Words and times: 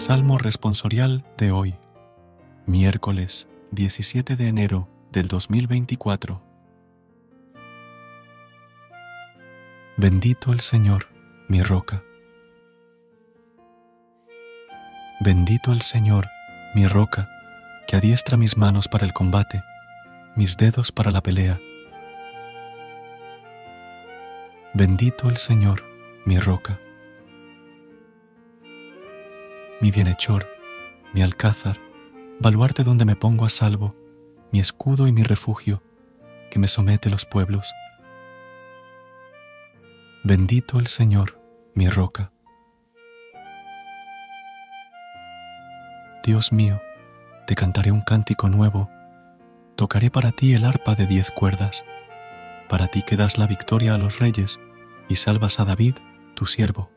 Salmo 0.00 0.38
responsorial 0.38 1.26
de 1.36 1.52
hoy, 1.52 1.74
miércoles 2.64 3.46
17 3.72 4.34
de 4.34 4.48
enero 4.48 4.88
del 5.12 5.28
2024. 5.28 6.42
Bendito 9.98 10.54
el 10.54 10.60
Señor, 10.60 11.08
mi 11.48 11.62
roca. 11.62 12.02
Bendito 15.20 15.70
el 15.70 15.82
Señor, 15.82 16.28
mi 16.74 16.86
roca, 16.86 17.28
que 17.86 17.96
adiestra 17.96 18.38
mis 18.38 18.56
manos 18.56 18.88
para 18.88 19.04
el 19.04 19.12
combate, 19.12 19.62
mis 20.34 20.56
dedos 20.56 20.92
para 20.92 21.10
la 21.10 21.20
pelea. 21.20 21.60
Bendito 24.72 25.28
el 25.28 25.36
Señor, 25.36 25.84
mi 26.24 26.38
roca 26.38 26.78
mi 29.80 29.90
bienhechor, 29.90 30.46
mi 31.14 31.22
alcázar, 31.22 31.78
baluarte 32.38 32.84
donde 32.84 33.06
me 33.06 33.16
pongo 33.16 33.46
a 33.46 33.50
salvo, 33.50 33.94
mi 34.52 34.60
escudo 34.60 35.08
y 35.08 35.12
mi 35.12 35.22
refugio, 35.22 35.82
que 36.50 36.58
me 36.58 36.68
somete 36.68 37.08
los 37.08 37.24
pueblos. 37.24 37.72
Bendito 40.22 40.78
el 40.78 40.86
Señor, 40.86 41.40
mi 41.74 41.88
roca. 41.88 42.30
Dios 46.24 46.52
mío, 46.52 46.82
te 47.46 47.54
cantaré 47.54 47.90
un 47.90 48.02
cántico 48.02 48.50
nuevo, 48.50 48.90
tocaré 49.76 50.10
para 50.10 50.30
ti 50.32 50.52
el 50.52 50.66
arpa 50.66 50.94
de 50.94 51.06
diez 51.06 51.30
cuerdas, 51.30 51.84
para 52.68 52.88
ti 52.88 53.02
que 53.02 53.16
das 53.16 53.38
la 53.38 53.46
victoria 53.46 53.94
a 53.94 53.98
los 53.98 54.18
reyes 54.18 54.60
y 55.08 55.16
salvas 55.16 55.58
a 55.58 55.64
David, 55.64 55.94
tu 56.34 56.44
siervo. 56.44 56.90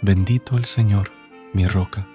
Bendito 0.00 0.56
el 0.56 0.64
Señor, 0.64 1.10
mi 1.52 1.66
roca. 1.66 2.06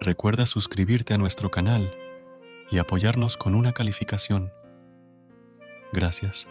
Recuerda 0.00 0.46
suscribirte 0.46 1.14
a 1.14 1.18
nuestro 1.18 1.48
canal 1.52 1.94
y 2.72 2.78
apoyarnos 2.78 3.36
con 3.36 3.54
una 3.54 3.72
calificación. 3.72 4.52
Gracias. 5.92 6.48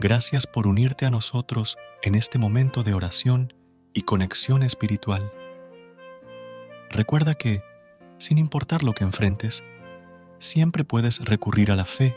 Gracias 0.00 0.46
por 0.46 0.66
unirte 0.66 1.04
a 1.04 1.10
nosotros 1.10 1.76
en 2.02 2.14
este 2.14 2.38
momento 2.38 2.82
de 2.82 2.94
oración 2.94 3.52
y 3.92 4.02
conexión 4.02 4.62
espiritual. 4.62 5.30
Recuerda 6.88 7.34
que, 7.34 7.62
sin 8.16 8.38
importar 8.38 8.84
lo 8.84 8.94
que 8.94 9.04
enfrentes, 9.04 9.62
siempre 10.38 10.82
puedes 10.82 11.22
recurrir 11.22 11.70
a 11.70 11.76
la 11.76 11.84
fe 11.84 12.16